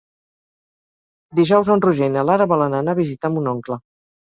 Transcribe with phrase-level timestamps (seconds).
[1.41, 3.81] Dijous en Roger i na Lara volen anar a visitar mon oncle.